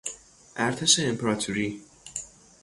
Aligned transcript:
ارتش 0.55 0.99
امپراتوری 0.99 1.81